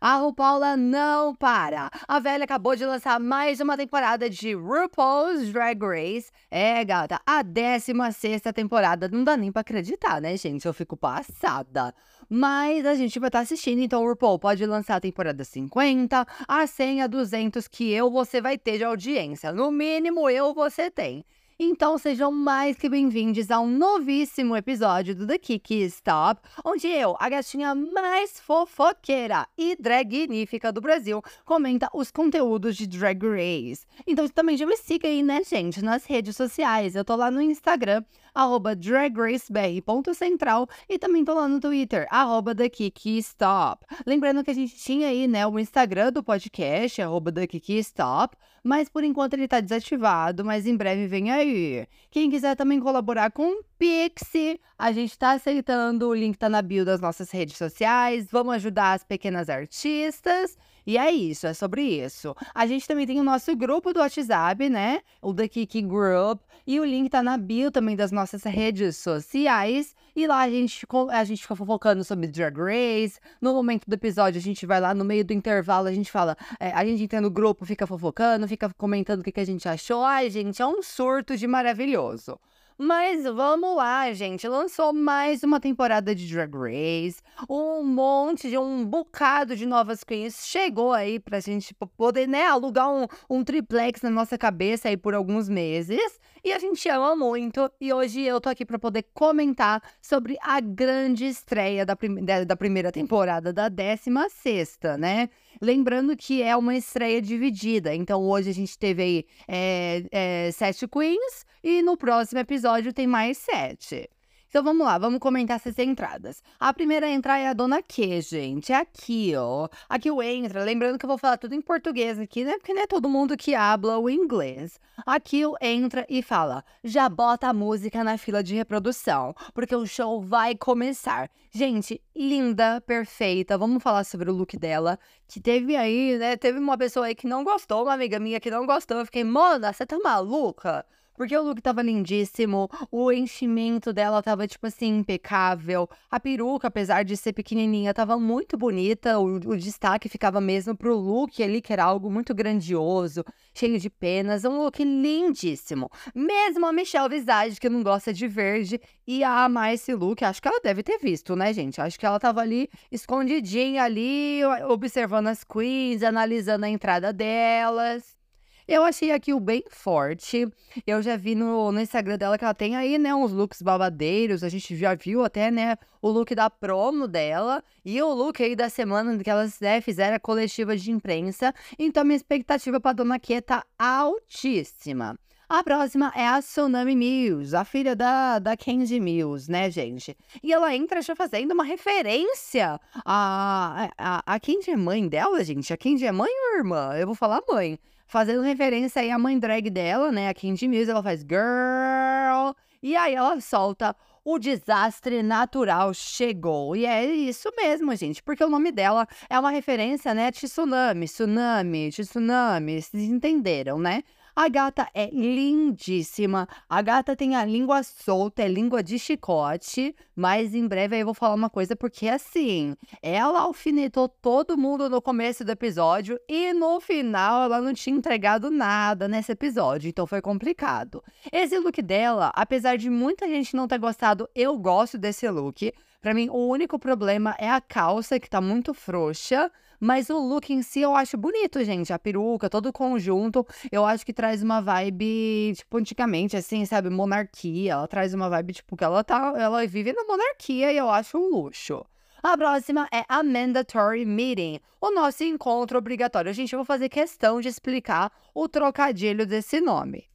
[0.00, 1.90] A RuPaula não para.
[2.06, 6.30] A velha acabou de lançar mais uma temporada de RuPaul's Drag Race.
[6.50, 9.08] É, gata, a 16 temporada.
[9.08, 10.66] Não dá nem pra acreditar, né, gente?
[10.66, 11.94] Eu fico passada.
[12.28, 16.26] Mas a gente vai estar tá assistindo, então o RuPaul pode lançar a temporada 50,
[16.48, 19.52] a 100, a 200 que eu você vai ter de audiência.
[19.52, 21.24] No mínimo, eu você tem.
[21.56, 27.16] Então sejam mais que bem-vindos a um novíssimo episódio do The Kiki Stop, onde eu,
[27.20, 33.86] a gatinha mais fofoqueira e dragnífica do Brasil, comenta os conteúdos de Drag Race.
[34.04, 36.96] Então também já me siga aí, né, gente, nas redes sociais.
[36.96, 38.02] Eu tô lá no Instagram,
[38.34, 43.86] arroba dragracebr.central e também tô lá no Twitter, arroba TheKikiStop.
[44.04, 49.04] Lembrando que a gente tinha aí, né, o Instagram do podcast, arroba TheKikiStop, mas por
[49.04, 51.86] enquanto ele tá desativado, mas em breve vem aí.
[52.10, 54.32] Quem quiser também colaborar com o Pix,
[54.78, 58.94] a gente tá aceitando, o link tá na bio das nossas redes sociais, vamos ajudar
[58.94, 60.56] as pequenas artistas.
[60.86, 62.36] E é isso, é sobre isso.
[62.54, 65.00] A gente também tem o nosso grupo do WhatsApp, né?
[65.22, 66.40] O The Kiki Group.
[66.66, 69.94] E o link tá na bio também das nossas redes sociais.
[70.16, 73.18] E lá a gente, a gente fica fofocando sobre Drag Race.
[73.40, 76.36] No momento do episódio, a gente vai lá no meio do intervalo, a gente fala.
[76.60, 79.68] É, a gente entra no grupo, fica fofocando, fica comentando o que, que a gente
[79.68, 80.04] achou.
[80.04, 82.38] Ai, gente, é um surto de maravilhoso.
[82.76, 84.48] Mas vamos lá, gente.
[84.48, 87.22] Lançou mais uma temporada de Drag Race.
[87.48, 92.90] Um monte de um bocado de novas queens chegou aí pra gente poder, né, alugar
[92.90, 96.18] um, um triplex na nossa cabeça aí por alguns meses.
[96.44, 97.72] E a gente ama muito.
[97.80, 102.54] E hoje eu tô aqui pra poder comentar sobre a grande estreia da, prim da
[102.54, 105.30] primeira temporada da 16 sexta, né?
[105.58, 107.94] Lembrando que é uma estreia dividida.
[107.94, 113.06] Então hoje a gente teve aí é, é, sete queens e no próximo episódio tem
[113.06, 114.10] mais sete.
[114.54, 116.40] Então vamos lá, vamos comentar essas entradas.
[116.60, 118.72] A primeira a entrar é a dona Q, gente.
[118.72, 119.66] É aqui, ó.
[119.88, 120.62] Aqui o entra.
[120.62, 122.56] Lembrando que eu vou falar tudo em português aqui, né?
[122.56, 124.78] Porque não é todo mundo que habla o inglês.
[125.04, 129.88] Aqui o entra e fala: já bota a música na fila de reprodução, porque o
[129.88, 131.28] show vai começar.
[131.50, 133.58] Gente, linda, perfeita.
[133.58, 135.00] Vamos falar sobre o look dela.
[135.26, 136.36] Que teve aí, né?
[136.36, 138.98] Teve uma pessoa aí que não gostou, uma amiga minha que não gostou.
[138.98, 140.86] Eu fiquei, mona, você tá maluca?
[141.14, 145.88] Porque o look tava lindíssimo, o enchimento dela tava, tipo assim, impecável.
[146.10, 149.18] A peruca, apesar de ser pequenininha, tava muito bonita.
[149.18, 153.88] O, o destaque ficava mesmo pro look ali, que era algo muito grandioso, cheio de
[153.88, 154.44] penas.
[154.44, 155.88] Um look lindíssimo.
[156.14, 160.24] Mesmo a Michelle Visage, que não gosta de verde, ia amar esse look.
[160.24, 161.80] Acho que ela deve ter visto, né, gente?
[161.80, 168.23] Acho que ela tava ali, escondidinha ali, observando as queens, analisando a entrada delas.
[168.66, 170.48] Eu achei aqui o bem forte.
[170.86, 174.42] Eu já vi no, no Instagram dela que ela tem aí, né, uns looks babadeiros.
[174.42, 178.56] A gente já viu até, né, o look da promo dela e o look aí
[178.56, 181.52] da semana que elas né, fizeram a coletiva de imprensa.
[181.78, 185.14] Então, minha expectativa pra Dona Q tá altíssima.
[185.46, 190.16] A próxima é a Tsunami Mills, a filha da, da Candy Mills, né, gente?
[190.42, 195.70] E ela entra já fazendo uma referência a, a, a Candy é mãe dela, gente.
[195.70, 196.94] A Candy é mãe ou irmã?
[196.96, 200.28] Eu vou falar mãe fazendo referência aí à mãe drag dela, né?
[200.28, 202.52] A Candy Mills, ela faz girl.
[202.82, 206.74] E aí ela solta o desastre natural chegou.
[206.74, 210.30] E é isso mesmo, gente, porque o nome dela é uma referência, né?
[210.30, 214.02] Tsunami, tsunami, tsunami, vocês entenderam, né?
[214.36, 216.48] A gata é lindíssima.
[216.68, 219.94] A gata tem a língua solta, é língua de chicote.
[220.16, 224.90] Mas em breve aí eu vou falar uma coisa, porque assim, ela alfinetou todo mundo
[224.90, 229.88] no começo do episódio e no final ela não tinha entregado nada nesse episódio.
[229.88, 231.00] Então foi complicado.
[231.30, 235.72] Esse look dela, apesar de muita gente não ter gostado, eu gosto desse look.
[236.00, 239.48] Para mim, o único problema é a calça, que tá muito frouxa.
[239.84, 241.92] Mas o look em si eu acho bonito, gente.
[241.92, 246.88] A peruca, todo o conjunto, eu acho que traz uma vibe, tipo, antigamente, assim, sabe?
[246.88, 247.72] Monarquia.
[247.72, 249.34] Ela traz uma vibe, tipo, que ela tá.
[249.36, 251.84] Ela vive na monarquia e eu acho um luxo.
[252.22, 256.32] A próxima é a Mandatory Meeting, o nosso encontro obrigatório.
[256.32, 260.08] Gente, eu vou fazer questão de explicar o trocadilho desse nome.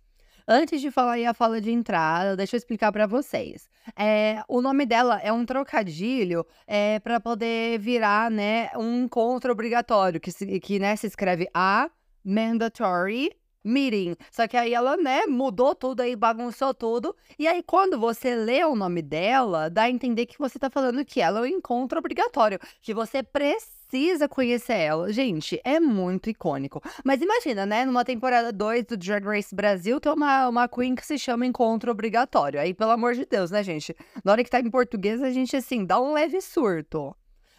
[0.51, 3.69] Antes de falar aí a fala de entrada, deixa eu explicar para vocês.
[3.96, 10.19] É, o nome dela é um trocadilho é, para poder virar né, um encontro obrigatório,
[10.19, 11.88] que, se, que né, se escreve a
[12.25, 13.31] mandatory
[13.63, 14.16] meeting.
[14.31, 17.16] Só que aí ela, né, mudou tudo aí, bagunçou tudo.
[17.38, 21.06] E aí, quando você lê o nome dela, dá a entender que você tá falando
[21.06, 25.12] que ela é um encontro obrigatório, que você precisa precisa conhecer ela.
[25.12, 26.82] Gente, é muito icônico.
[27.04, 27.86] Mas imagina, né?
[27.86, 31.92] Numa temporada 2 do Drag Race Brasil, tem uma, uma Queen que se chama Encontro
[31.92, 32.60] Obrigatório.
[32.60, 33.96] Aí, pelo amor de Deus, né, gente?
[34.24, 37.16] Na hora que tá em português, a gente, assim, dá um leve surto.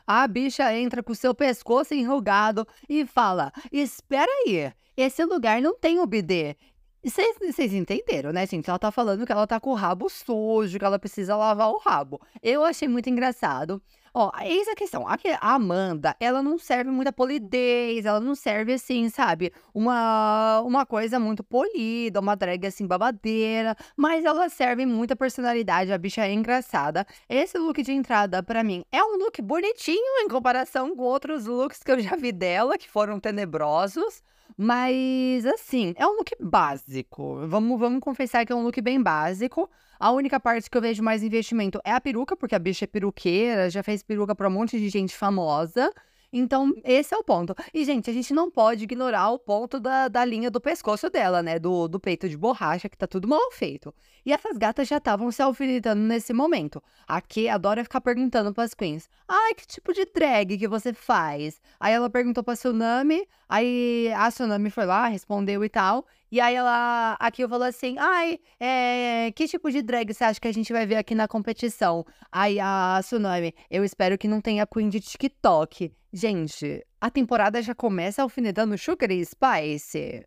[0.06, 5.98] A bicha entra com seu pescoço enrugado e fala: Espera aí, esse lugar não tem
[5.98, 6.56] o bidê.
[7.02, 8.68] Vocês entenderam, né, gente?
[8.68, 11.78] Ela tá falando que ela tá com o rabo sujo, que ela precisa lavar o
[11.78, 12.20] rabo.
[12.42, 13.82] Eu achei muito engraçado.
[14.12, 15.06] Ó, eis a questão.
[15.06, 19.52] A Amanda, ela não serve muita polidez, ela não serve assim, sabe?
[19.72, 25.98] Uma, uma coisa muito polida, uma drag assim babadeira, mas ela serve muita personalidade, a
[25.98, 27.06] bicha é engraçada.
[27.28, 31.82] Esse look de entrada, pra mim, é um look bonitinho em comparação com outros looks
[31.82, 34.22] que eu já vi dela, que foram tenebrosos.
[34.56, 37.46] Mas, assim, é um look básico.
[37.46, 39.68] Vamos, vamos confessar que é um look bem básico.
[39.98, 42.88] A única parte que eu vejo mais investimento é a peruca, porque a bicha é
[42.88, 45.92] peruqueira, já fez peruca pra um monte de gente famosa.
[46.32, 47.54] Então, esse é o ponto.
[47.74, 51.42] E, gente, a gente não pode ignorar o ponto da, da linha do pescoço dela,
[51.42, 51.58] né?
[51.58, 53.92] Do, do peito de borracha, que tá tudo mal feito.
[54.24, 56.82] E essas gatas já estavam se alfinetando nesse momento.
[57.06, 61.60] A Kay adora ficar perguntando pras queens: Ai, que tipo de drag que você faz?
[61.80, 66.06] Aí ela perguntou pra Tsunami, aí a Tsunami foi lá, respondeu e tal.
[66.30, 70.46] E aí ela, aqui falou assim, ai, é, que tipo de drag você acha que
[70.46, 72.06] a gente vai ver aqui na competição?
[72.30, 75.92] Aí a Tsunami, eu espero que não tenha Queen de TikTok.
[76.12, 80.24] Gente, a temporada já começa alfinetando Sugar e Spice.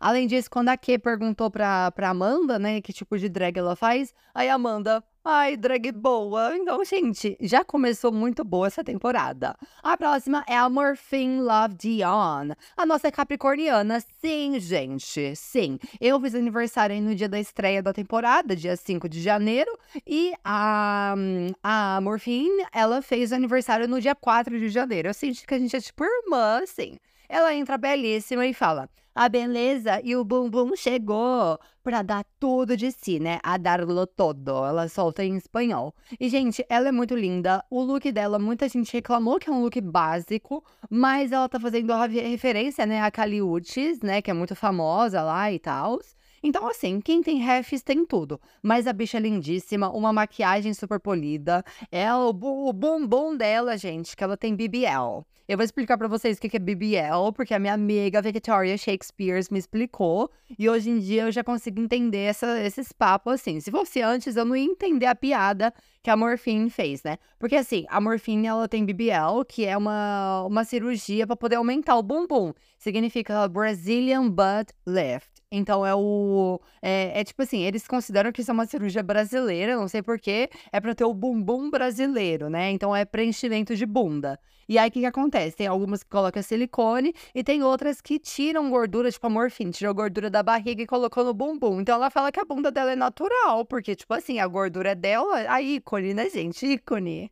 [0.00, 3.76] Além disso, quando a Kay perguntou pra, pra Amanda, né, que tipo de drag ela
[3.76, 6.56] faz, aí a Amanda, Ai, drag boa.
[6.56, 9.56] Então, gente, já começou muito boa essa temporada.
[9.80, 12.50] A próxima é a Morphine Love Dion.
[12.76, 14.00] A nossa capricorniana.
[14.20, 15.36] Sim, gente.
[15.36, 15.78] Sim.
[16.00, 19.70] Eu fiz aniversário no dia da estreia da temporada, dia 5 de janeiro.
[20.04, 21.14] E a,
[21.62, 25.08] a Morphine, ela fez aniversário no dia 4 de janeiro.
[25.08, 26.98] Eu senti que a gente é tipo irmã, assim.
[27.28, 32.90] Ela entra belíssima e fala: A beleza e o bumbum chegou para dar tudo de
[32.90, 33.38] si, né?
[33.42, 34.64] A darlo todo.
[34.64, 35.94] Ela solta em espanhol.
[36.18, 37.62] E, gente, ela é muito linda.
[37.68, 41.92] O look dela, muita gente reclamou que é um look básico, mas ela tá fazendo
[41.94, 45.98] referência, né, a Kali Uchis, né, que é muito famosa lá e tal.
[46.42, 48.40] Então, assim, quem tem refs tem tudo.
[48.62, 51.64] Mas a bicha é lindíssima, uma maquiagem super polida.
[51.90, 55.24] É o, o bumbum dela, gente, que ela tem BBL.
[55.48, 59.40] Eu vou explicar para vocês o que é BBL, porque a minha amiga Victoria Shakespeare
[59.50, 60.30] me explicou.
[60.58, 63.60] E hoje em dia eu já consigo entender essa, esses papos assim.
[63.60, 67.18] Se fosse antes, eu não ia entender a piada que a Morphine fez, né?
[67.38, 71.96] Porque assim, a Morphine ela tem BBL, que é uma, uma cirurgia para poder aumentar
[71.96, 72.52] o bumbum.
[72.78, 75.31] Significa Brazilian Butt Lift.
[75.54, 76.58] Então é o.
[76.80, 80.48] É, é, tipo assim, eles consideram que isso é uma cirurgia brasileira, não sei porquê,
[80.72, 82.70] é pra ter o bumbum brasileiro, né?
[82.70, 84.40] Então é preenchimento de bunda.
[84.66, 85.54] E aí o que, que acontece?
[85.54, 89.94] Tem algumas que colocam silicone e tem outras que tiram gordura, tipo a morfina, tirou
[89.94, 91.82] gordura da barriga e colocou no bumbum.
[91.82, 94.94] Então ela fala que a bunda dela é natural, porque, tipo assim, a gordura é
[94.94, 96.64] dela, a ícone, né, gente?
[96.64, 97.30] Ícone.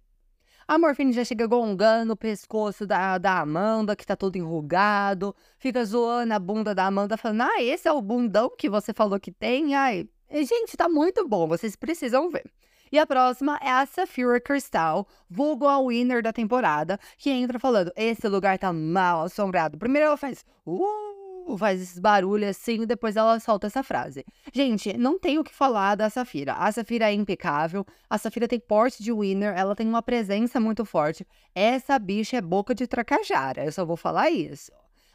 [0.70, 5.84] A Morfine já chega gongando o pescoço da, da Amanda, que tá todo enrugado, fica
[5.84, 9.32] zoando a bunda da Amanda, falando: Ah, esse é o bundão que você falou que
[9.32, 9.74] tem?
[9.74, 12.48] Ai, gente, tá muito bom, vocês precisam ver.
[12.92, 17.90] E a próxima é a Safira Crystal, vulgo a winner da temporada, que entra falando:
[17.96, 19.76] Esse lugar tá mal assombrado.
[19.76, 20.44] Primeiro ela faz.
[20.64, 21.09] Uh!
[21.56, 24.24] Faz esses barulhos assim, e depois ela solta essa frase.
[24.52, 26.54] Gente, não tem o que falar da Safira.
[26.54, 30.84] A Safira é impecável, a Safira tem porte de winner, ela tem uma presença muito
[30.84, 31.26] forte.
[31.54, 34.72] Essa bicha é boca de tracajara, eu só vou falar isso.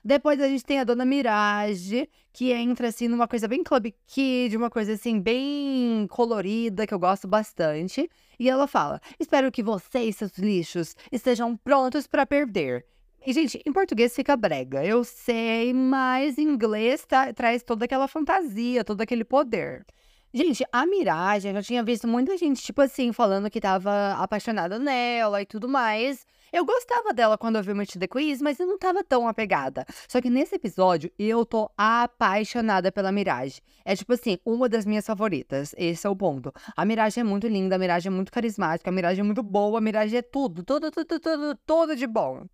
[0.07, 4.55] Depois a gente tem a Dona Mirage, que entra assim numa coisa bem Club Kid,
[4.55, 8.07] uma coisa assim bem colorida, que eu gosto bastante.
[8.39, 12.85] E ela fala: Espero que vocês, seus lixos, estejam prontos para perder.
[13.25, 18.07] E, gente, em português fica brega, eu sei, mas em inglês tá, traz toda aquela
[18.07, 19.83] fantasia, todo aquele poder.
[20.31, 24.77] Gente, a Mirage, eu já tinha visto muita gente, tipo assim, falando que tava apaixonada
[24.77, 26.23] nela e tudo mais.
[26.53, 29.85] Eu gostava dela quando eu vi Meet the Quiz, mas eu não tava tão apegada.
[30.07, 33.59] Só que nesse episódio, eu tô apaixonada pela Mirage.
[33.83, 35.73] É tipo assim, uma das minhas favoritas.
[35.77, 36.53] Esse é o ponto.
[36.77, 39.79] A Mirage é muito linda, a Mirage é muito carismática, a Mirage é muito boa,
[39.79, 42.45] a Mirage é tudo, tudo, tudo, tudo, tudo de bom.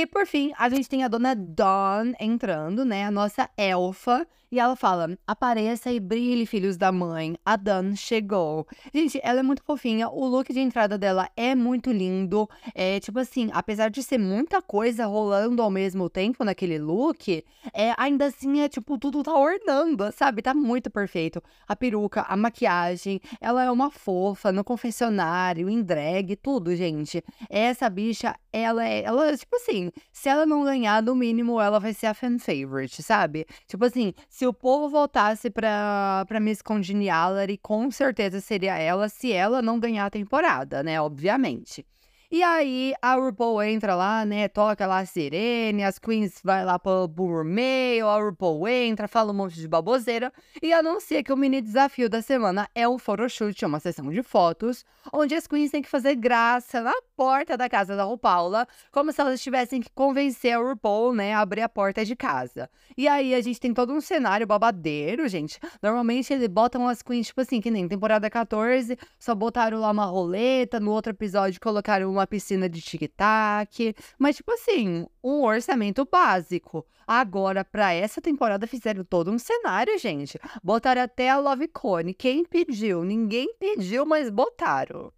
[0.00, 3.04] E por fim, a gente tem a dona Dawn entrando, né?
[3.04, 4.24] A nossa elfa.
[4.50, 7.36] E ela fala: apareça e brilhe, filhos da mãe.
[7.44, 8.66] A Dan chegou.
[8.94, 10.08] Gente, ela é muito fofinha.
[10.08, 12.48] O look de entrada dela é muito lindo.
[12.74, 17.92] É tipo assim, apesar de ser muita coisa rolando ao mesmo tempo naquele look, é,
[17.98, 20.40] ainda assim é tipo, tudo tá ornando, sabe?
[20.40, 21.42] Tá muito perfeito.
[21.66, 27.22] A peruca, a maquiagem, ela é uma fofa no confessionário, em drag, tudo, gente.
[27.50, 31.92] Essa bicha, ela é, ela, tipo assim, se ela não ganhar, no mínimo, ela vai
[31.92, 33.46] ser a fan favorite, sabe?
[33.66, 39.32] Tipo assim, se o povo voltasse pra, pra Miss Congeniality, com certeza seria ela, se
[39.32, 41.00] ela não ganhar a temporada, né?
[41.00, 41.86] Obviamente.
[42.30, 46.78] E aí a RuPaul entra lá, né, toca lá a sirene, as queens vai lá
[46.78, 47.08] pro,
[47.42, 50.30] meio, a RuPaul entra, fala um monte de baboseira
[50.62, 54.84] e anuncia que o mini desafio da semana é um photoshoot, uma sessão de fotos,
[55.10, 59.22] onde as queens têm que fazer graça na porta da casa da RuPaula, como se
[59.22, 62.68] elas tivessem que convencer a RuPaul, né, a abrir a porta de casa.
[62.94, 65.58] E aí a gente tem todo um cenário babadeiro, gente.
[65.82, 70.04] Normalmente eles botam as queens, tipo assim, que nem temporada 14, só botaram lá uma
[70.04, 76.84] roleta, no outro episódio colocaram uma piscina de tic-tac, mas tipo assim, um orçamento básico.
[77.06, 80.38] Agora, para essa temporada, fizeram todo um cenário, gente.
[80.62, 82.12] Botaram até a Love Cone.
[82.12, 83.02] Quem pediu?
[83.02, 85.10] Ninguém pediu, mas botaram.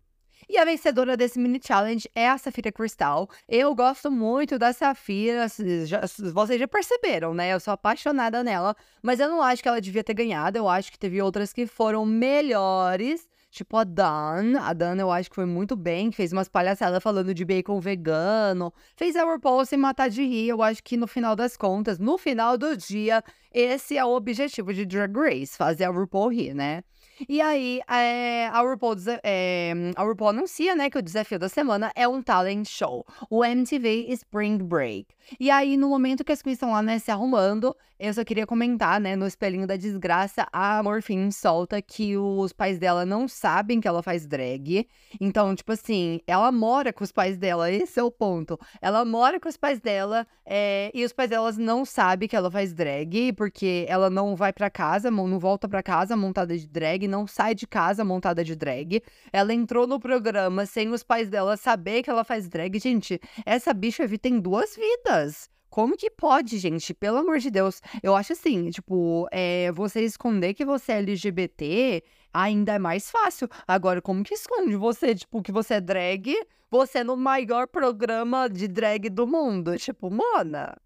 [0.48, 3.28] E a vencedora desse mini challenge é a Safira Cristal.
[3.48, 5.46] Eu gosto muito da Safira,
[5.86, 6.00] já,
[6.32, 7.52] vocês já perceberam, né?
[7.52, 10.58] Eu sou apaixonada nela, mas eu não acho que ela devia ter ganhado.
[10.58, 13.28] Eu acho que teve outras que foram melhores.
[13.50, 14.58] Tipo a Dan.
[14.60, 18.72] A Dan eu acho que foi muito bem, fez umas palhaçadas falando de bacon vegano.
[18.94, 20.48] Fez a RuPaul se matar de rir.
[20.48, 24.72] Eu acho que no final das contas, no final do dia, esse é o objetivo
[24.72, 26.82] de Drag Race, fazer a RuPaul rir, né?
[27.28, 31.92] E aí, é, a, RuPaul, é, a RuPaul anuncia, né, que o desafio da semana
[31.94, 35.06] é um talent show, o MTV Spring Break.
[35.38, 38.46] E aí, no momento que as queens estão lá, né, se arrumando, eu só queria
[38.46, 43.80] comentar, né, no espelhinho da desgraça, a Morphine solta que os pais dela não sabem
[43.80, 44.88] que ela faz drag.
[45.20, 48.58] Então, tipo assim, ela mora com os pais dela, esse é o ponto.
[48.80, 52.50] Ela mora com os pais dela é, e os pais delas não sabem que ela
[52.50, 57.08] faz drag, porque ela não vai para casa, não volta para casa montada de drag,
[57.08, 59.02] não sai de casa montada de drag.
[59.32, 62.78] Ela entrou no programa sem os pais dela saber que ela faz drag.
[62.78, 65.48] Gente, essa bicha tem duas vidas.
[65.70, 66.92] Como que pode, gente?
[66.92, 67.80] Pelo amor de Deus.
[68.02, 72.02] Eu acho assim, tipo, é, você esconder que você é LGBT
[72.34, 73.48] ainda é mais fácil.
[73.66, 76.34] Agora, como que esconde você, tipo, que você é drag?
[76.70, 79.78] Você é no maior programa de drag do mundo.
[79.78, 80.76] Tipo, mona.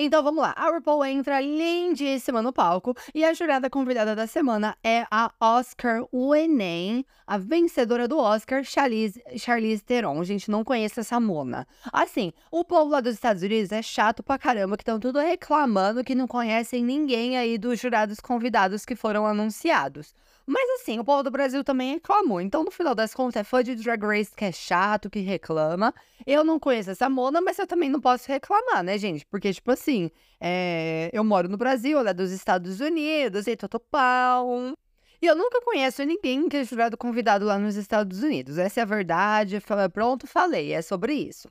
[0.00, 4.76] Então vamos lá, a RuPaul entra lindíssima no palco e a jurada convidada da semana
[4.80, 10.22] é a Oscar Winning, a vencedora do Oscar, Charlize, Charlize Theron.
[10.22, 11.66] Gente, não conhece essa mona.
[11.92, 16.04] Assim, o povo lá dos Estados Unidos é chato pra caramba, que estão tudo reclamando
[16.04, 20.14] que não conhecem ninguém aí dos jurados convidados que foram anunciados.
[20.48, 22.40] Mas assim, o povo do Brasil também reclamou.
[22.40, 25.94] Então, no final das contas, é fã de Drag Race que é chato, que reclama.
[26.26, 29.26] Eu não conheço essa Mona, mas eu também não posso reclamar, né, gente?
[29.26, 31.10] Porque, tipo assim, é...
[31.12, 34.72] eu moro no Brasil, ela é dos Estados Unidos, e tô pau.
[35.20, 38.56] E eu nunca conheço ninguém que é jurado convidado lá nos Estados Unidos.
[38.56, 39.58] Essa é a verdade.
[39.92, 40.72] Pronto, falei.
[40.72, 41.46] É sobre isso.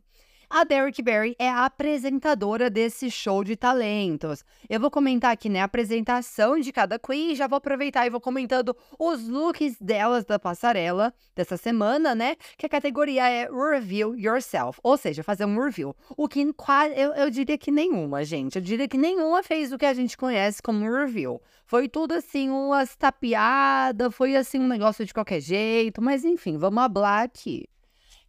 [0.49, 4.45] A Derrick Barry é a apresentadora desse show de talentos.
[4.69, 8.21] Eu vou comentar aqui, né, a apresentação de cada queen, já vou aproveitar e vou
[8.21, 12.37] comentando os looks delas da passarela dessa semana, né?
[12.57, 15.93] Que a categoria é Review Yourself, ou seja, fazer um review.
[16.15, 18.55] O que quase, eu, eu diria que nenhuma, gente.
[18.55, 21.41] Eu diria que nenhuma fez o que a gente conhece como review.
[21.65, 26.81] Foi tudo assim, umas tapeadas, foi assim um negócio de qualquer jeito, mas enfim, vamos
[26.81, 27.67] hablar aqui.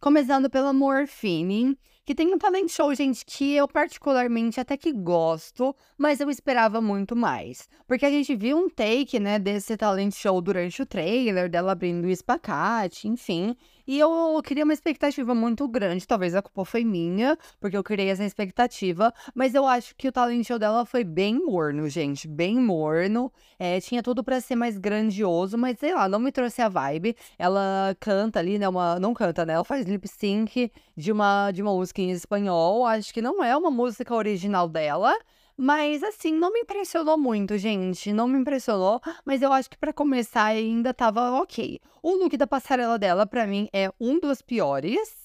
[0.01, 1.77] Começando pela Morphine,
[2.09, 6.81] que tem um talent show, gente, que eu particularmente até que gosto, mas eu esperava
[6.81, 7.69] muito mais.
[7.85, 12.05] Porque a gente viu um take, né, desse talent show durante o trailer, dela abrindo
[12.05, 13.55] o espacate, enfim.
[13.91, 16.05] E eu queria uma expectativa muito grande.
[16.05, 19.11] Talvez a culpa foi minha, porque eu criei essa expectativa.
[19.33, 22.27] Mas eu acho que o talent show dela foi bem morno, gente.
[22.27, 23.33] Bem morno.
[23.57, 27.15] É, tinha tudo para ser mais grandioso, mas sei lá, não me trouxe a vibe.
[27.35, 28.69] Ela canta ali, né?
[28.69, 29.53] Uma, não canta, né?
[29.53, 32.85] Ela faz lip sync de uma, de uma música em espanhol.
[32.85, 35.17] Acho que não é uma música original dela.
[35.61, 38.13] Mas assim, não me impressionou muito, gente.
[38.13, 41.81] Não me impressionou, mas eu acho que para começar ainda tava ok.
[42.01, 45.17] O look da passarela dela, para mim, é um dos piores.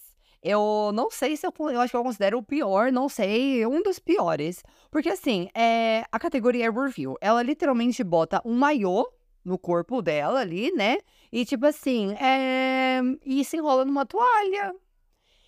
[0.43, 3.81] Eu não sei se eu, eu acho que eu considero o pior, não sei, um
[3.81, 4.61] dos piores.
[4.91, 7.17] Porque assim, é, a categoria é review.
[7.21, 9.09] Ela literalmente bota um maiô
[9.45, 10.97] no corpo dela ali, né?
[11.31, 13.01] E tipo assim, é...
[13.25, 14.75] e se enrola numa toalha.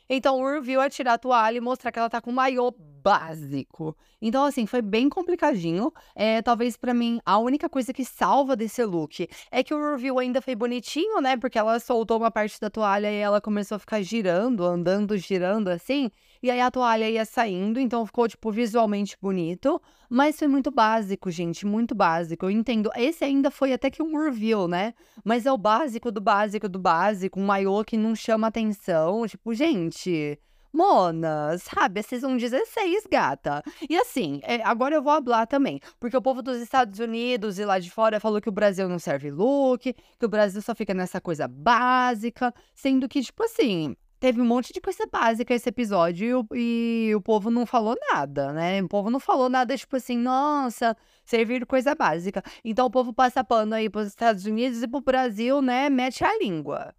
[0.09, 2.73] Então o review é tirar a toalha e mostrar que ela tá com maiô
[3.07, 3.97] básico.
[4.21, 5.93] Então, assim, foi bem complicadinho.
[6.15, 10.19] É, talvez para mim, a única coisa que salva desse look é que o review
[10.19, 11.37] ainda foi bonitinho, né?
[11.37, 15.69] Porque ela soltou uma parte da toalha e ela começou a ficar girando, andando, girando
[15.69, 16.11] assim.
[16.43, 19.81] E aí a toalha ia saindo, então ficou, tipo, visualmente bonito.
[20.09, 22.47] Mas foi muito básico, gente, muito básico.
[22.47, 22.91] Eu entendo.
[22.97, 24.95] Esse ainda foi até que um review, né?
[25.25, 27.41] Mas é o básico do básico do básico.
[27.41, 29.27] Um maiô que não chama atenção.
[29.27, 30.39] Tipo, gente.
[30.77, 32.01] Mona, sabe?
[32.01, 33.63] É season 16, gata.
[33.89, 35.81] E assim, é, agora eu vou hablar também.
[35.99, 38.99] Porque o povo dos Estados Unidos e lá de fora falou que o Brasil não
[38.99, 42.53] serve look, que o Brasil só fica nessa coisa básica.
[42.75, 47.21] Sendo que, tipo assim, teve um monte de coisa básica esse episódio e, e o
[47.21, 48.83] povo não falou nada, né?
[48.83, 52.43] O povo não falou nada, tipo assim, nossa, servir coisa básica.
[52.65, 55.89] Então o povo passa pano aí pros Estados Unidos e pro Brasil, né?
[55.91, 56.95] Mete a língua.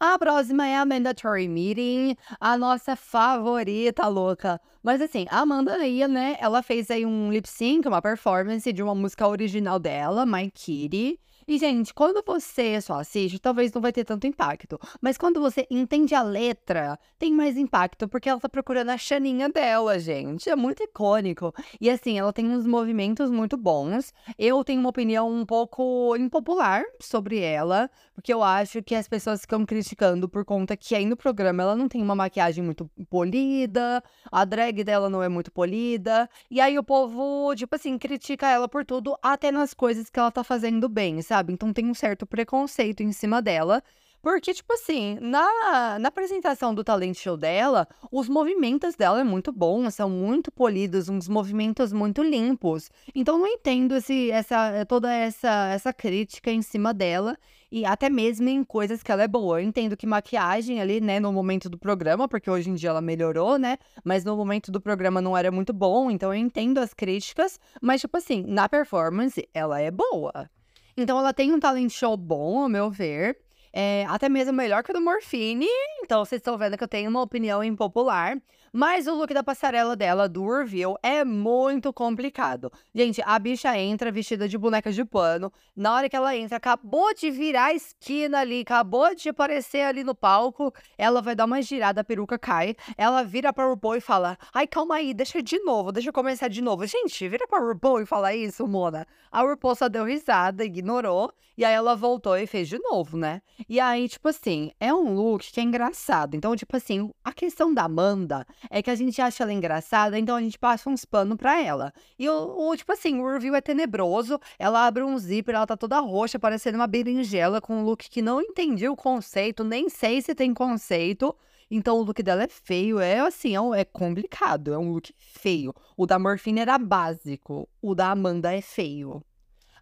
[0.00, 4.60] A próxima é a Mandatory Meeting, a nossa favorita louca.
[4.80, 8.80] Mas assim, a Amanda aí, né, ela fez aí um lip sync, uma performance de
[8.80, 11.18] uma música original dela, My Kitty.
[11.48, 14.78] E, gente, quando você só assiste, talvez não vai ter tanto impacto.
[15.00, 19.48] Mas quando você entende a letra, tem mais impacto, porque ela tá procurando a chaninha
[19.48, 20.50] dela, gente.
[20.50, 21.54] É muito icônico.
[21.80, 24.12] E assim, ela tem uns movimentos muito bons.
[24.38, 29.40] Eu tenho uma opinião um pouco impopular sobre ela, porque eu acho que as pessoas
[29.40, 34.04] ficam criticando por conta que aí no programa ela não tem uma maquiagem muito polida,
[34.30, 36.28] a drag dela não é muito polida.
[36.50, 40.30] E aí o povo, tipo assim, critica ela por tudo, até nas coisas que ela
[40.30, 41.37] tá fazendo bem, sabe?
[41.38, 41.52] Sabe?
[41.52, 43.82] Então tem um certo preconceito em cima dela.
[44.20, 49.52] Porque, tipo assim, na, na apresentação do talent show dela, os movimentos dela é muito
[49.52, 52.90] bons, são muito polidos, uns movimentos muito limpos.
[53.14, 57.36] Então, não entendo esse, essa, toda essa, essa crítica em cima dela.
[57.70, 59.60] E até mesmo em coisas que ela é boa.
[59.60, 63.00] Eu entendo que maquiagem ali, né, no momento do programa, porque hoje em dia ela
[63.00, 63.76] melhorou, né?
[64.02, 67.60] Mas no momento do programa não era muito bom, então eu entendo as críticas.
[67.80, 70.50] Mas, tipo assim, na performance, ela é boa.
[70.98, 73.38] Então ela tem um talent show bom, ao meu ver.
[73.72, 75.68] É, até mesmo melhor que o do Morfine.
[76.02, 78.36] Então vocês estão vendo que eu tenho uma opinião impopular.
[78.72, 82.70] Mas o look da passarela dela, do Reveal, é muito complicado.
[82.94, 85.52] Gente, a bicha entra vestida de boneca de pano.
[85.74, 90.04] Na hora que ela entra, acabou de virar a esquina ali, acabou de aparecer ali
[90.04, 90.72] no palco.
[90.96, 92.76] Ela vai dar uma girada, a peruca cai.
[92.96, 96.48] Ela vira pra RuPaul e fala: Ai, calma aí, deixa de novo, deixa eu começar
[96.48, 96.86] de novo.
[96.86, 99.06] Gente, vira pra RuPaul e fala isso, Mona.
[99.30, 101.32] A RuPaul só deu risada, ignorou.
[101.56, 103.42] E aí ela voltou e fez de novo, né?
[103.68, 106.36] E aí, tipo assim, é um look que é engraçado.
[106.36, 110.36] Então, tipo assim, a questão da Amanda é que a gente acha ela engraçada, então
[110.36, 111.92] a gente passa uns panos pra ela.
[112.18, 115.76] E o, o, tipo assim, o review é tenebroso, ela abre um zíper, ela tá
[115.76, 120.22] toda roxa, parecendo uma berinjela, com um look que não entendi o conceito, nem sei
[120.22, 121.34] se tem conceito.
[121.70, 125.74] Então o look dela é feio, é assim, é, é complicado, é um look feio.
[125.96, 129.22] O da Morphine era básico, o da Amanda é feio.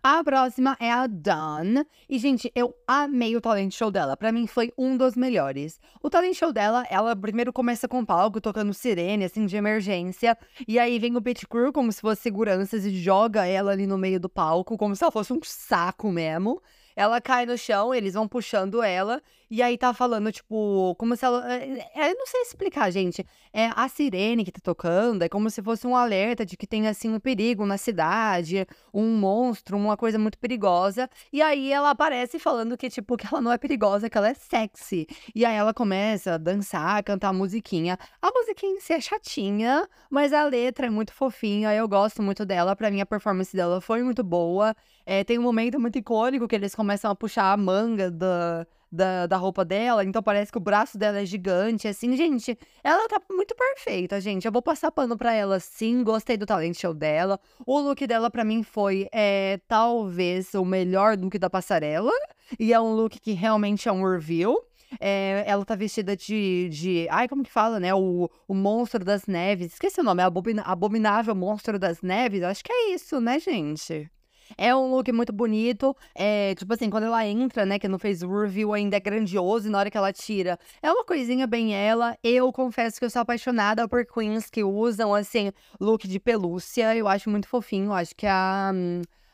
[0.08, 1.84] A próxima é a Dawn.
[2.08, 4.16] E, gente, eu amei o talent show dela.
[4.16, 5.80] Para mim, foi um dos melhores.
[6.00, 10.38] O talent show dela, ela primeiro começa com o palco, tocando sirene, assim, de emergência.
[10.68, 13.98] E aí vem o pit crew, como se fosse seguranças, e joga ela ali no
[13.98, 16.62] meio do palco, como se ela fosse um saco mesmo.
[16.94, 21.24] Ela cai no chão, eles vão puxando ela, e aí tá falando, tipo, como se
[21.24, 21.52] ela.
[21.52, 23.24] É, é, eu não sei explicar, gente.
[23.52, 26.88] É a sirene que tá tocando, é como se fosse um alerta de que tem,
[26.88, 31.09] assim, um perigo na cidade, um monstro, uma coisa muito perigosa.
[31.32, 34.35] E aí ela aparece falando que, tipo, que ela não é perigosa, que ela é
[34.35, 35.06] sexy.
[35.35, 37.96] E aí ela começa a dançar, a cantar a musiquinha.
[38.20, 42.44] A musiquinha em si é chatinha, mas a letra é muito fofinha, eu gosto muito
[42.44, 42.74] dela.
[42.74, 44.74] Pra mim, a performance dela foi muito boa.
[45.04, 49.27] É, tem um momento muito icônico que eles começam a puxar a manga da, da,
[49.27, 53.20] da roupa dela, então parece que o braço dela é gigante, assim, gente, ela tá
[53.31, 57.38] muito perfeita, gente, eu vou passar pano pra ela, sim, gostei do talent show dela,
[57.66, 62.12] o look dela pra mim foi, é, talvez, o melhor look da passarela,
[62.59, 64.57] e é um look que realmente é um reveal,
[65.01, 67.09] é, ela tá vestida de, de.
[67.11, 67.92] Ai, como que fala, né?
[67.94, 69.72] O, o monstro das neves.
[69.72, 70.27] Esqueci o nome, é
[70.64, 72.42] Abominável Monstro das Neves.
[72.42, 74.09] Acho que é isso, né, gente?
[74.56, 75.96] É um look muito bonito.
[76.14, 79.68] É, tipo assim, quando ela entra, né, que não fez o review ainda é grandioso,
[79.68, 82.16] e na hora que ela tira, é uma coisinha bem ela.
[82.22, 86.94] Eu confesso que eu sou apaixonada por queens que usam, assim, look de pelúcia.
[86.94, 87.87] Eu acho muito fofinho.
[87.87, 88.72] Eu acho que a.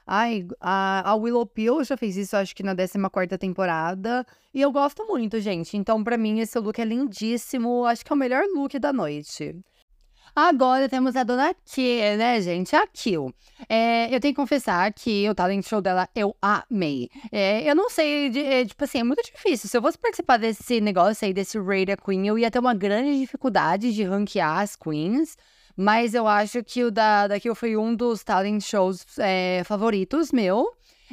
[0.06, 4.26] Ai, a, a Willow Pill já fez isso, acho que na 14 temporada.
[4.52, 5.76] E eu gosto muito, gente.
[5.76, 7.84] Então, para mim, esse look é lindíssimo.
[7.84, 9.56] Acho que é o melhor look da noite.
[10.34, 12.74] Agora temos a dona Q, né, gente?
[12.74, 13.34] A Kill.
[13.68, 17.10] É, eu tenho que confessar que o talent show dela eu amei.
[17.30, 19.68] É, eu não sei, de, é, tipo assim, é muito difícil.
[19.68, 23.18] Se eu fosse participar desse negócio aí, desse Raider Queen, eu ia ter uma grande
[23.20, 25.36] dificuldade de ranquear as queens.
[25.76, 30.32] Mas eu acho que o da, da Kill foi um dos talent shows é, favoritos
[30.32, 30.66] meu.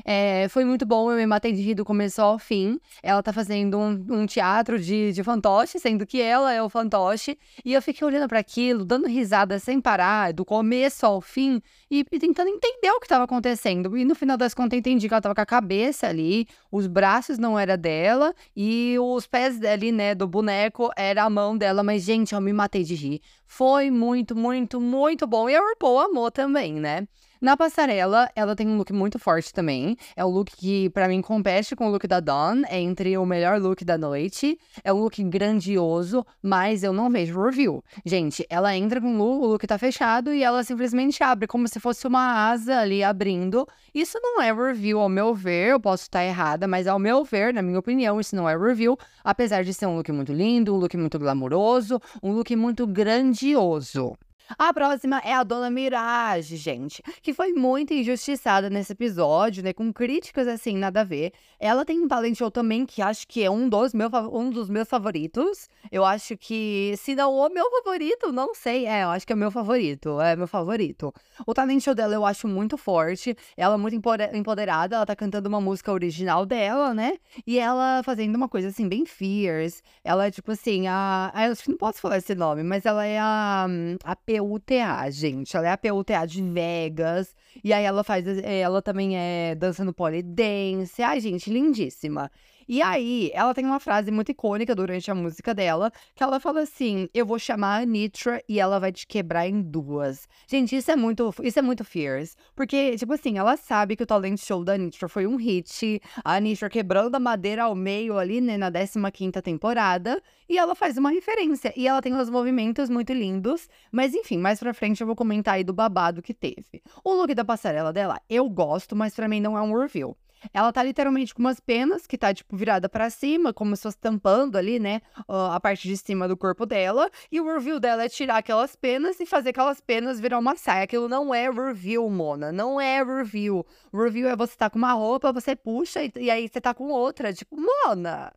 [0.06, 2.80] É, foi muito bom, eu me matei de rir do começo ao fim.
[3.02, 7.38] Ela tá fazendo um, um teatro de, de fantoche, sendo que ela é o fantoche.
[7.64, 12.06] E eu fiquei olhando para aquilo, dando risada sem parar, do começo ao fim, e,
[12.12, 13.98] e tentando entender o que estava acontecendo.
[13.98, 16.88] E no final das contas, eu entendi que ela tava com a cabeça ali, os
[16.88, 21.84] braços não era dela, e os pés ali, né, do boneco era a mão dela.
[21.84, 23.22] Mas, gente, eu me matei de rir.
[23.46, 25.50] Foi muito, muito, muito bom.
[25.50, 27.08] E a RuPaul amou também, né?
[27.42, 29.96] Na passarela, ela tem um look muito forte também.
[30.14, 32.64] É um look que, pra mim, compete com o look da Dawn.
[32.68, 34.60] É entre o melhor look da noite.
[34.84, 37.82] É um look grandioso, mas eu não vejo review.
[38.06, 41.66] Gente, ela entra com o look, o look tá fechado e ela simplesmente abre como
[41.70, 43.66] se fosse uma asa ali abrindo.
[43.96, 45.70] Isso não é review, ao meu ver.
[45.70, 48.98] Eu posso estar errada, mas ao meu ver, na minha opinião, isso não é review.
[49.24, 54.18] Apesar de ser um look muito lindo, um look muito glamouroso, um look muito grandioso.
[54.58, 59.74] A próxima é a Dona Mirage, gente, que foi muito injustiçada nesse episódio, né?
[59.74, 61.34] Com críticas assim, nada a ver.
[61.60, 64.70] Ela tem um talent show também que acho que é um dos, meu, um dos
[64.70, 65.70] meus favoritos.
[65.92, 68.86] Eu acho que, se não o meu favorito, não sei.
[68.86, 70.20] É, eu acho que é o meu favorito.
[70.20, 71.14] É meu favorito.
[71.46, 73.36] O talent show dela eu acho muito forte.
[73.56, 73.96] Ela é muito
[74.34, 74.96] empoderada.
[74.96, 77.18] Ela tá cantando uma música original dela, né?
[77.46, 79.82] E ela fazendo uma coisa assim, bem fierce.
[80.04, 81.32] Ela é tipo assim, a.
[81.36, 83.68] Eu acho que não posso falar esse nome, mas ela é a.
[84.04, 85.56] a PUTA, gente.
[85.56, 87.36] Ela é a PUTA de Vegas.
[87.64, 88.26] E aí ela faz.
[88.44, 91.02] Ela também é dança no polidense.
[91.02, 92.32] Ai, gente, lindíssima.
[92.72, 96.62] E aí, ela tem uma frase muito icônica durante a música dela, que ela fala
[96.62, 100.28] assim: "Eu vou chamar a Nitra e ela vai te quebrar em duas".
[100.48, 104.06] Gente, isso é muito, isso é muito fierce, porque tipo assim, ela sabe que o
[104.06, 108.40] talent show da Nitra foi um hit, a Nitra quebrando a madeira ao meio ali,
[108.40, 113.12] né, na 15ª temporada, e ela faz uma referência e ela tem uns movimentos muito
[113.14, 116.84] lindos, mas enfim, mais pra frente eu vou comentar aí do babado que teve.
[117.04, 120.16] O look da passarela dela, eu gosto, mas para mim não é um review.
[120.54, 123.98] Ela tá literalmente com umas penas que tá, tipo, virada para cima, como se fosse
[123.98, 127.10] tampando ali, né, a parte de cima do corpo dela.
[127.32, 130.84] E o review dela é tirar aquelas penas e fazer aquelas penas virar uma saia.
[130.84, 132.52] Aquilo não é review, Mona.
[132.52, 133.66] Não é review.
[133.94, 136.90] Review é você tá com uma roupa, você puxa e, e aí você tá com
[136.90, 137.34] outra.
[137.34, 138.34] Tipo, Mona,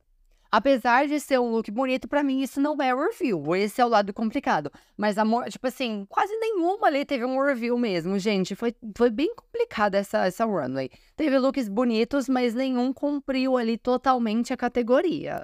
[0.55, 3.57] Apesar de ser um look bonito, para mim isso não é review.
[3.57, 4.71] Esse é o lado complicado.
[4.99, 8.55] Mas, amor, tipo assim, quase nenhuma ali teve um review mesmo, gente.
[8.55, 10.91] Foi, foi bem complicada essa, essa runway.
[11.17, 15.43] Teve looks bonitos, mas nenhum cumpriu ali totalmente a categoria.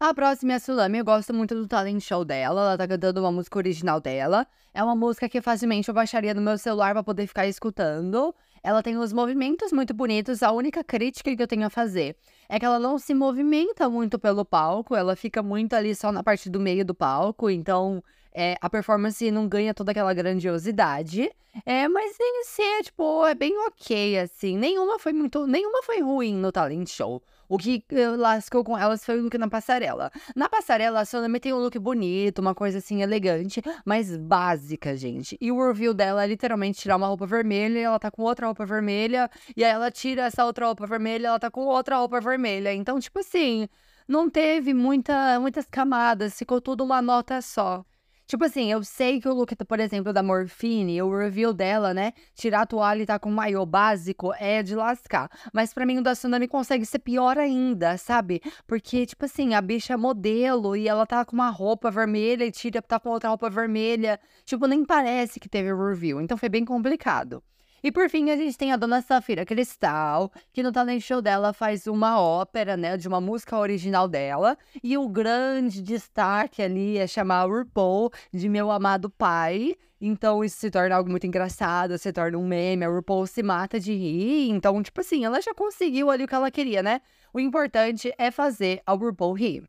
[0.00, 3.20] A próxima é a Sulami, eu gosto muito do talent show dela, ela tá cantando
[3.20, 4.46] uma música original dela.
[4.72, 8.34] É uma música que facilmente eu baixaria no meu celular para poder ficar escutando.
[8.66, 12.16] Ela tem os movimentos muito bonitos, a única crítica que eu tenho a fazer
[12.48, 16.20] é que ela não se movimenta muito pelo palco, ela fica muito ali só na
[16.20, 18.02] parte do meio do palco, então
[18.34, 21.30] é, a performance não ganha toda aquela grandiosidade.
[21.64, 24.58] É, mas em si, é, tipo, é bem ok, assim.
[24.58, 25.46] Nenhuma foi muito.
[25.46, 27.22] Nenhuma foi ruim no talent show.
[27.48, 27.82] O que
[28.16, 30.10] lascou com elas foi o look na passarela.
[30.34, 35.36] Na passarela, a Sonami tem um look bonito, uma coisa assim elegante, mas básica, gente.
[35.40, 38.46] E o review dela é literalmente tirar uma roupa vermelha e ela tá com outra
[38.46, 39.30] roupa vermelha.
[39.56, 42.72] E aí ela tira essa outra roupa vermelha, ela tá com outra roupa vermelha.
[42.74, 43.68] Então, tipo assim,
[44.08, 47.84] não teve muita, muitas camadas, ficou tudo uma nota só.
[48.26, 52.12] Tipo assim, eu sei que o look, por exemplo, da Morphine, o reveal dela, né?
[52.34, 55.30] Tirar a toalha e tá com um maiô básico é de lascar.
[55.52, 58.42] Mas para mim o da Tsunami consegue ser pior ainda, sabe?
[58.66, 62.50] Porque, tipo assim, a bicha é modelo e ela tá com uma roupa vermelha e
[62.50, 64.18] tira tá com outra roupa vermelha.
[64.44, 66.20] Tipo, nem parece que teve o reveal.
[66.20, 67.42] Então foi bem complicado.
[67.86, 71.52] E por fim, a gente tem a Dona Safira Cristal, que no talent show dela
[71.52, 74.58] faz uma ópera, né, de uma música original dela.
[74.82, 79.76] E o grande destaque ali é chamar o RuPaul de Meu Amado Pai.
[80.00, 83.78] Então isso se torna algo muito engraçado, se torna um meme, a RuPaul se mata
[83.78, 84.50] de rir.
[84.50, 87.00] Então, tipo assim, ela já conseguiu ali o que ela queria, né?
[87.32, 89.62] O importante é fazer a RuPaul rir.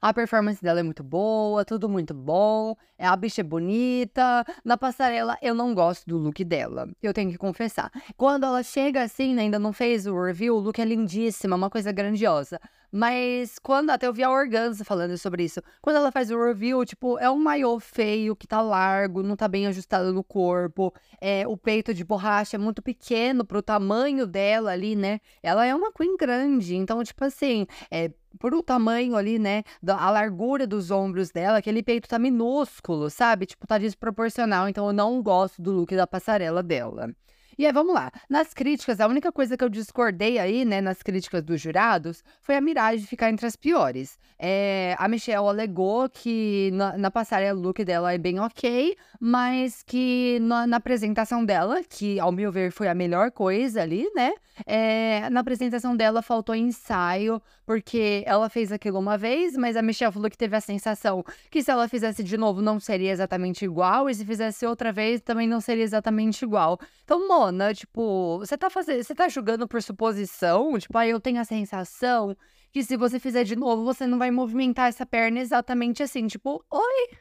[0.00, 2.76] A performance dela é muito boa, tudo muito bom.
[2.96, 4.44] É, a bicha é bonita.
[4.64, 6.88] Na passarela, eu não gosto do look dela.
[7.02, 7.90] Eu tenho que confessar.
[8.16, 11.70] Quando ela chega assim, né, ainda não fez o review, o look é lindíssimo, uma
[11.70, 12.60] coisa grandiosa.
[12.90, 15.60] Mas quando até eu vi a Organza falando sobre isso.
[15.82, 19.46] Quando ela faz o review, tipo, é um maiô feio que tá largo, não tá
[19.46, 20.92] bem ajustado no corpo.
[21.20, 25.20] É, o peito de borracha é muito pequeno pro tamanho dela ali, né?
[25.42, 30.10] Ela é uma queen grande, então, tipo assim, é, por o tamanho ali, né, a
[30.10, 33.46] largura dos ombros dela, aquele peito tá minúsculo, sabe?
[33.46, 37.10] Tipo, tá desproporcional, então eu não gosto do look da passarela dela.
[37.58, 38.12] E aí, vamos lá.
[38.30, 42.54] Nas críticas, a única coisa que eu discordei aí, né, nas críticas dos jurados, foi
[42.54, 44.16] a Mirage ficar entre as piores.
[44.38, 49.82] É, a Michelle alegou que na, na passarela o look dela é bem ok, mas
[49.82, 54.32] que na, na, apresentação dela, que ao meu ver foi a melhor coisa ali, né?
[54.64, 60.12] É, na apresentação dela faltou ensaio, porque ela fez aquilo uma vez, mas a Michelle
[60.12, 64.08] falou que teve a sensação que se ela fizesse de novo não seria exatamente igual,
[64.08, 66.78] e se fizesse outra vez também não seria exatamente igual.
[67.04, 70.78] Então, Mona, tipo, você tá fazendo, você tá julgando por suposição?
[70.78, 72.36] Tipo, aí ah, eu tenho a sensação
[72.72, 76.64] que se você fizer de novo, você não vai movimentar essa perna exatamente assim, tipo,
[76.70, 77.18] oi.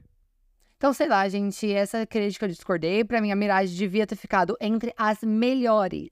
[0.77, 3.03] Então, sei lá, gente, essa crítica eu discordei.
[3.03, 6.09] Pra mim, a Mirage devia ter ficado entre as melhores.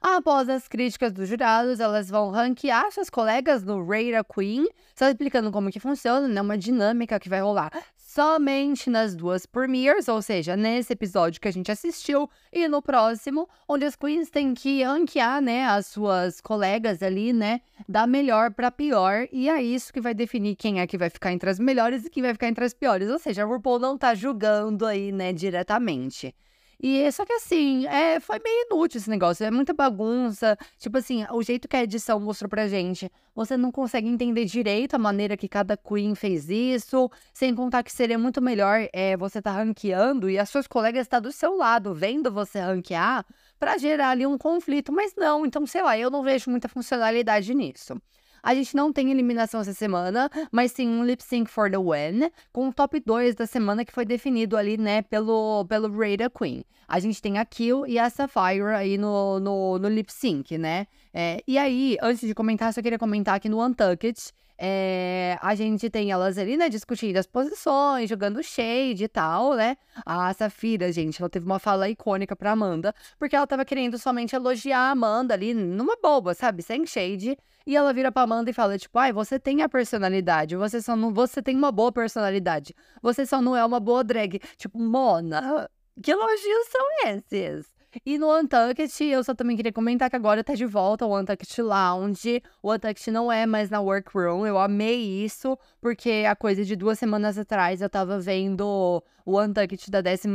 [0.00, 5.50] Após as críticas dos jurados, elas vão ranquear suas colegas no Rate Queen, só explicando
[5.50, 6.40] como que funciona, né?
[6.40, 7.72] Uma dinâmica que vai rolar
[8.16, 13.46] somente nas duas premieres, ou seja, nesse episódio que a gente assistiu e no próximo,
[13.68, 18.70] onde as queens têm que ranquear, né, as suas colegas ali, né, da melhor para
[18.70, 22.06] pior, e é isso que vai definir quem é que vai ficar entre as melhores
[22.06, 23.10] e quem vai ficar entre as piores.
[23.10, 26.34] Ou seja, a RuPaul não tá julgando aí, né, diretamente.
[26.80, 30.58] E só que assim, é, foi meio inútil esse negócio, é muita bagunça.
[30.78, 34.94] Tipo assim, o jeito que a edição mostrou pra gente, você não consegue entender direito
[34.94, 39.40] a maneira que cada queen fez isso, sem contar que seria muito melhor é, você
[39.40, 43.24] tá ranqueando e as suas colegas estar tá do seu lado, vendo você ranquear,
[43.58, 47.54] para gerar ali um conflito, mas não, então sei lá, eu não vejo muita funcionalidade
[47.54, 48.00] nisso.
[48.46, 52.30] A gente não tem eliminação essa semana, mas sim um lip sync for the win,
[52.52, 56.62] com o top 2 da semana que foi definido ali, né, pelo, pelo Rada Queen.
[56.86, 60.86] A gente tem a Kill e a Sapphire aí no, no, no lip sync, né?
[61.12, 64.16] É, e aí, antes de comentar, só queria comentar aqui no Untucked.
[64.58, 69.76] É, a gente tem elas ali, né, discutindo as posições, jogando shade e tal, né?
[70.04, 74.34] A Safira, gente, ela teve uma fala icônica pra Amanda, porque ela tava querendo somente
[74.34, 76.62] elogiar a Amanda ali numa boba, sabe?
[76.62, 77.36] Sem shade.
[77.66, 80.94] E ela vira pra Amanda e fala, tipo, ai, você tem a personalidade, você só
[80.96, 81.12] não.
[81.12, 82.74] Você tem uma boa personalidade.
[83.02, 84.40] Você só não é uma boa drag.
[84.56, 85.68] Tipo, Mona,
[86.02, 87.75] que elogios são esses?
[88.04, 91.62] E no Untucked, eu só também queria comentar que agora tá de volta o Untucked
[91.62, 92.42] Lounge.
[92.62, 94.46] O Untucked não é mais na Workroom.
[94.46, 99.90] Eu amei isso, porque a coisa de duas semanas atrás eu tava vendo o Untucked
[99.90, 100.28] da 12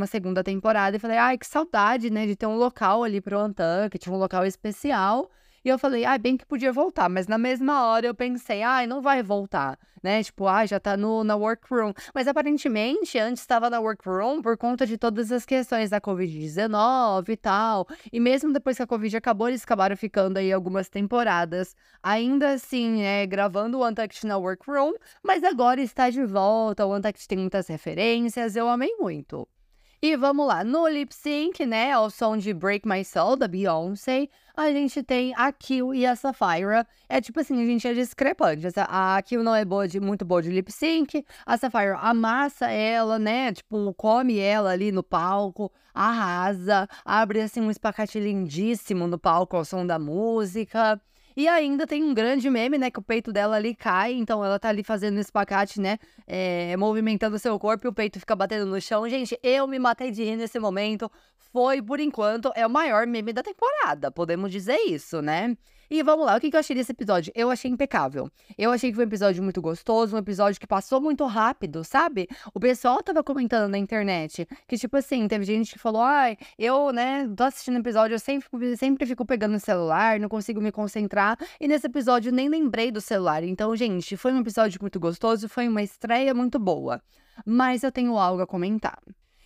[0.44, 4.16] temporada e falei, ai, que saudade, né, de ter um local ali pro Untucked, um
[4.16, 5.30] local especial.
[5.64, 8.84] E eu falei, ah, bem que podia voltar, mas na mesma hora eu pensei, ai,
[8.84, 10.20] não vai voltar, né?
[10.20, 11.92] Tipo, ah, já tá no, na workroom.
[12.12, 17.36] Mas aparentemente antes estava na workroom por conta de todas as questões da Covid-19 e
[17.36, 17.86] tal.
[18.12, 23.02] E mesmo depois que a Covid acabou, eles acabaram ficando aí algumas temporadas, ainda assim,
[23.02, 26.84] é, gravando o Untucked na workroom, mas agora está de volta.
[26.84, 29.46] O Untucked tem muitas referências, eu amei muito.
[30.04, 34.26] E vamos lá, no lip sync, né, ao som de Break My Soul, da Beyoncé,
[34.56, 36.84] a gente tem a Kill e a Sapphira.
[37.08, 38.66] É tipo assim, a gente é discrepante.
[38.88, 43.16] A Kill não é boa de, muito boa de lip sync, a Sapphira amassa ela,
[43.16, 49.56] né, tipo, come ela ali no palco, arrasa, abre assim um espacate lindíssimo no palco
[49.56, 51.00] ao som da música.
[51.36, 52.90] E ainda tem um grande meme, né?
[52.90, 55.98] Que o peito dela ali cai, então ela tá ali fazendo esse espacate, né?
[56.26, 59.08] É, movimentando seu corpo e o peito fica batendo no chão.
[59.08, 61.10] Gente, eu me matei de rir nesse momento.
[61.52, 65.54] Foi, por enquanto, é o maior meme da temporada, podemos dizer isso, né?
[65.92, 67.30] E vamos lá, o que eu achei desse episódio?
[67.36, 68.30] Eu achei impecável.
[68.56, 72.26] Eu achei que foi um episódio muito gostoso, um episódio que passou muito rápido, sabe?
[72.54, 76.92] O pessoal tava comentando na internet que, tipo assim, teve gente que falou: ai, eu,
[76.94, 81.36] né, tô assistindo episódio, eu sempre, sempre fico pegando o celular, não consigo me concentrar.
[81.60, 83.44] E nesse episódio nem lembrei do celular.
[83.44, 87.02] Então, gente, foi um episódio muito gostoso, foi uma estreia muito boa.
[87.44, 88.98] Mas eu tenho algo a comentar.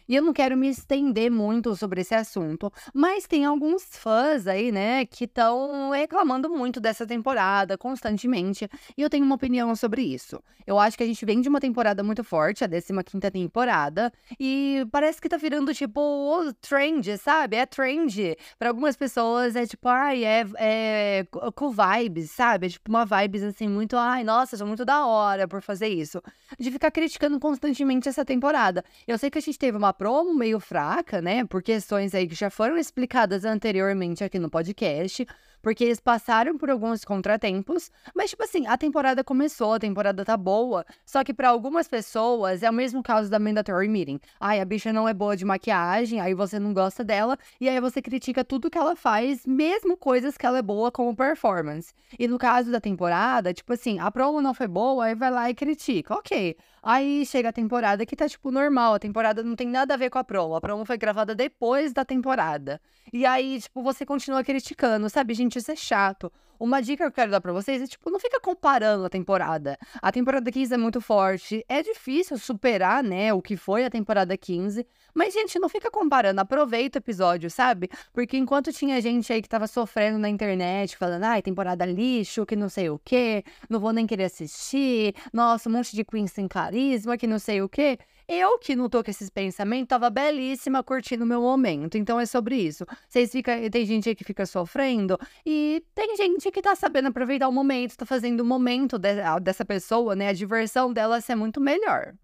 [0.08, 4.70] E eu não quero me estender muito sobre esse assunto, mas tem alguns fãs aí,
[4.70, 10.40] né, que estão reclamando muito dessa temporada constantemente, e eu tenho uma opinião sobre isso.
[10.66, 14.84] Eu acho que a gente vem de uma temporada muito forte, a 15 temporada, e
[14.90, 17.56] parece que tá virando tipo o trend, sabe?
[17.56, 18.36] É trend.
[18.58, 21.26] Para algumas pessoas é tipo, ai, é, é
[21.72, 22.66] vibes, sabe?
[22.66, 26.20] É tipo uma vibes assim muito, ai, nossa, sou muito da hora por fazer isso.
[26.58, 28.84] De ficar criticando constantemente essa temporada.
[29.06, 31.44] Eu sei que a gente teve uma promo meio fraca, né?
[31.44, 35.26] Por questões aí que já foram explicadas anteriormente aqui no podcast
[35.66, 40.36] porque eles passaram por alguns contratempos, mas tipo assim, a temporada começou, a temporada tá
[40.36, 44.20] boa, só que para algumas pessoas é o mesmo caso da mandatory meeting.
[44.38, 47.80] Ai, a bicha não é boa de maquiagem, aí você não gosta dela e aí
[47.80, 51.92] você critica tudo que ela faz, mesmo coisas que ela é boa como performance.
[52.16, 55.50] E no caso da temporada, tipo assim, a promo não foi boa, aí vai lá
[55.50, 56.14] e critica.
[56.14, 56.56] OK.
[56.88, 58.94] Aí chega a temporada que tá, tipo, normal.
[58.94, 60.54] A temporada não tem nada a ver com a promo.
[60.54, 62.80] A promo foi gravada depois da temporada.
[63.12, 65.34] E aí, tipo, você continua criticando, sabe?
[65.34, 66.32] Gente, isso é chato.
[66.58, 69.78] Uma dica que eu quero dar pra vocês é, tipo, não fica comparando a temporada.
[70.00, 71.64] A temporada 15 é muito forte.
[71.68, 74.86] É difícil superar, né, o que foi a temporada 15.
[75.14, 76.40] Mas, gente, não fica comparando.
[76.40, 77.88] Aproveita o episódio, sabe?
[78.12, 82.54] Porque enquanto tinha gente aí que tava sofrendo na internet, falando, ai, temporada lixo, que
[82.54, 86.46] não sei o quê, não vou nem querer assistir, nossa, um monte de queen sem
[86.46, 87.98] carisma, que não sei o quê.
[88.28, 91.96] Eu que não tô com esses pensamentos, tava belíssima curtindo o meu momento.
[91.96, 92.84] Então é sobre isso.
[93.08, 93.54] Vocês ficam.
[93.70, 97.96] Tem gente aí que fica sofrendo e tem gente que tá sabendo aproveitar o momento,
[97.96, 100.28] tá fazendo o momento de, dessa pessoa, né?
[100.28, 102.14] A diversão dela ser muito melhor.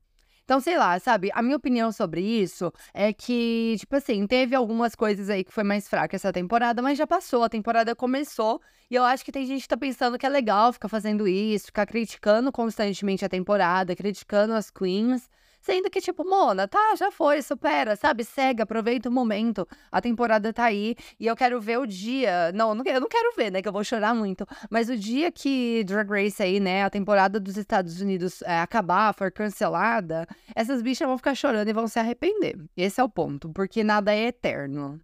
[0.44, 1.30] Então, sei lá, sabe?
[1.32, 5.62] A minha opinião sobre isso é que, tipo assim, teve algumas coisas aí que foi
[5.64, 8.60] mais fraca essa temporada, mas já passou, a temporada começou.
[8.90, 11.66] E eu acho que tem gente que tá pensando que é legal ficar fazendo isso,
[11.66, 15.28] ficar criticando constantemente a temporada, criticando as queens.
[15.62, 18.24] Sendo que, tipo, Mona, tá, já foi, supera, sabe?
[18.24, 19.66] Segue, aproveita o momento.
[19.92, 22.50] A temporada tá aí e eu quero ver o dia.
[22.52, 23.62] Não, eu não quero ver, né?
[23.62, 24.44] Que eu vou chorar muito.
[24.68, 26.82] Mas o dia que Drag Race aí, né?
[26.82, 31.72] A temporada dos Estados Unidos é, acabar, for cancelada, essas bichas vão ficar chorando e
[31.72, 32.58] vão se arrepender.
[32.76, 35.00] Esse é o ponto, porque nada é eterno.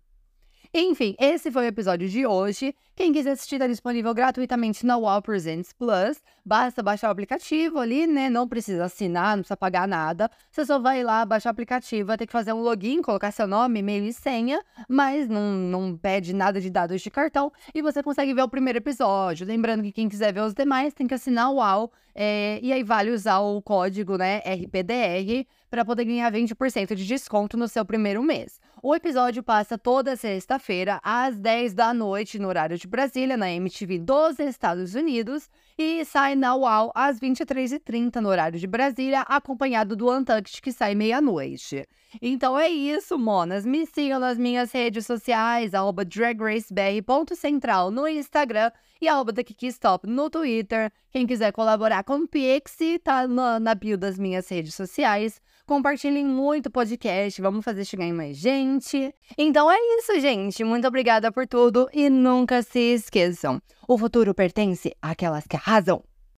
[0.74, 2.74] Enfim, esse foi o episódio de hoje.
[2.98, 6.20] Quem quiser assistir está disponível gratuitamente na Wall Presents Plus.
[6.44, 8.28] Basta baixar o aplicativo ali, né?
[8.28, 10.28] Não precisa assinar, não precisa pagar nada.
[10.50, 13.46] Você só vai lá, baixar o aplicativo, vai ter que fazer um login, colocar seu
[13.46, 18.02] nome, e-mail e senha, mas não, não pede nada de dados de cartão e você
[18.02, 19.46] consegue ver o primeiro episódio.
[19.46, 22.82] Lembrando que quem quiser ver os demais tem que assinar o Wall é, e aí
[22.82, 28.20] vale usar o código, né, RPDR, para poder ganhar 20% de desconto no seu primeiro
[28.24, 28.60] mês.
[28.82, 33.98] O episódio passa toda sexta-feira, às 10 da noite, no horário de Brasília, na MTV
[33.98, 35.48] dos Estados Unidos,
[35.78, 40.96] e sai na UAU às 23h30, no horário de Brasília, acompanhado do Untucked, que sai
[40.96, 41.86] meia-noite.
[42.20, 43.64] Então é isso, monas.
[43.64, 50.90] Me sigam nas minhas redes sociais, arroba dragracebr.central no Instagram e arroba TheKikiStop no Twitter.
[51.12, 55.40] Quem quiser colaborar com o Pixie, tá na, na bio das minhas redes sociais.
[55.64, 59.14] Compartilhem muito o podcast, vamos fazer chegar em mais gente.
[59.36, 60.64] Então é isso, gente.
[60.64, 66.04] Muito obrigada por tudo e nunca se esqueçam: o futuro pertence àquelas que arrasam.